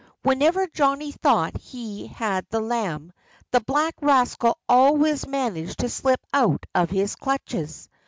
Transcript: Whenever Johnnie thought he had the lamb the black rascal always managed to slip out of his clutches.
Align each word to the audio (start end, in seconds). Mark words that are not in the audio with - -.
Whenever 0.23 0.65
Johnnie 0.65 1.11
thought 1.11 1.55
he 1.59 2.07
had 2.07 2.43
the 2.49 2.59
lamb 2.59 3.13
the 3.51 3.59
black 3.59 3.93
rascal 4.01 4.57
always 4.67 5.27
managed 5.27 5.77
to 5.81 5.89
slip 5.89 6.25
out 6.33 6.65
of 6.73 6.89
his 6.89 7.15
clutches. 7.15 7.87